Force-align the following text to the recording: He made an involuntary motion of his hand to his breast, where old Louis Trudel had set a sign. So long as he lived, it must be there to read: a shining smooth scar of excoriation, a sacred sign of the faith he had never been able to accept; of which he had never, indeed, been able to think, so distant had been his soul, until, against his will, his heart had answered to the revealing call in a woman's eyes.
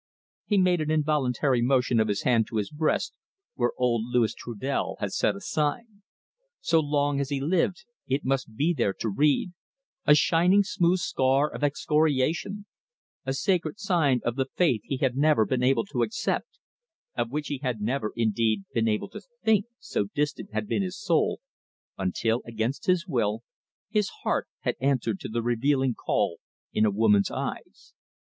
He 0.47 0.57
made 0.57 0.81
an 0.81 0.89
involuntary 0.89 1.61
motion 1.61 1.99
of 1.99 2.07
his 2.07 2.23
hand 2.23 2.47
to 2.47 2.55
his 2.57 2.71
breast, 2.71 3.13
where 3.53 3.71
old 3.77 4.01
Louis 4.05 4.33
Trudel 4.33 4.95
had 4.99 5.11
set 5.13 5.35
a 5.35 5.39
sign. 5.39 6.01
So 6.59 6.79
long 6.79 7.19
as 7.19 7.29
he 7.29 7.39
lived, 7.39 7.85
it 8.07 8.25
must 8.25 8.55
be 8.55 8.73
there 8.73 8.93
to 8.93 9.09
read: 9.09 9.51
a 10.07 10.15
shining 10.15 10.63
smooth 10.63 10.97
scar 10.97 11.53
of 11.53 11.63
excoriation, 11.63 12.65
a 13.27 13.33
sacred 13.33 13.79
sign 13.79 14.21
of 14.25 14.37
the 14.37 14.47
faith 14.55 14.81
he 14.85 14.97
had 14.97 15.15
never 15.15 15.45
been 15.45 15.61
able 15.61 15.85
to 15.85 16.01
accept; 16.01 16.57
of 17.15 17.29
which 17.29 17.49
he 17.49 17.59
had 17.59 17.79
never, 17.79 18.11
indeed, 18.15 18.63
been 18.73 18.87
able 18.87 19.09
to 19.09 19.21
think, 19.43 19.65
so 19.77 20.05
distant 20.15 20.51
had 20.51 20.65
been 20.65 20.81
his 20.81 20.99
soul, 20.99 21.41
until, 21.99 22.41
against 22.45 22.87
his 22.87 23.05
will, 23.07 23.43
his 23.87 24.09
heart 24.23 24.47
had 24.61 24.73
answered 24.81 25.19
to 25.19 25.29
the 25.29 25.43
revealing 25.43 25.93
call 25.93 26.39
in 26.73 26.85
a 26.85 26.89
woman's 26.89 27.29
eyes. 27.29 27.93